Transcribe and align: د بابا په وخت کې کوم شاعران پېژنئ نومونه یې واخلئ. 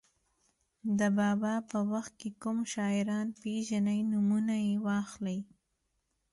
د 0.99 1.01
بابا 1.19 1.55
په 1.69 1.79
وخت 1.91 2.13
کې 2.19 2.29
کوم 2.41 2.57
شاعران 2.73 3.27
پېژنئ 3.41 3.99
نومونه 4.11 4.55
یې 4.67 4.75
واخلئ. 4.85 5.39